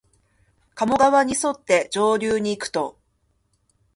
[0.73, 2.97] 加茂川にそって上流にいくと、